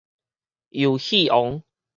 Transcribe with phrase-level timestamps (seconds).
[0.69, 1.61] 遊戲王